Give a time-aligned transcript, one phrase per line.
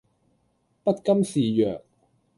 [0.83, 1.83] 不甘示弱